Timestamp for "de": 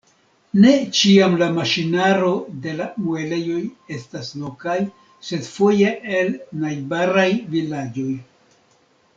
2.63-2.73